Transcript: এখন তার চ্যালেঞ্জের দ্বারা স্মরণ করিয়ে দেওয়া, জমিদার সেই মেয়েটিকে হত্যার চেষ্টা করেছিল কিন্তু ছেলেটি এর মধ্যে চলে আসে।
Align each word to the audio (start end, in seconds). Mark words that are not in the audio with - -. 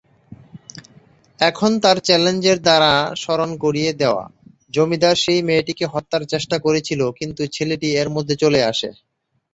এখন 1.39 1.71
তার 1.83 1.97
চ্যালেঞ্জের 1.99 2.57
দ্বারা 2.61 2.91
স্মরণ 3.15 3.51
করিয়ে 3.63 3.91
দেওয়া, 4.01 4.25
জমিদার 4.73 5.15
সেই 5.23 5.41
মেয়েটিকে 5.47 5.85
হত্যার 5.93 6.23
চেষ্টা 6.25 6.57
করেছিল 6.65 7.01
কিন্তু 7.19 7.41
ছেলেটি 7.55 7.87
এর 7.95 8.09
মধ্যে 8.15 8.35
চলে 8.43 8.59
আসে। 8.71 8.89